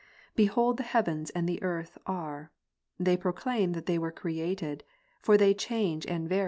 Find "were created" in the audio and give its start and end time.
3.99-4.83